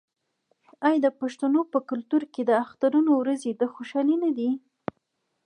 [0.87, 4.49] آیا د پښتنو په کلتور کې د اخترونو ورځې د خوشحالۍ نه دي؟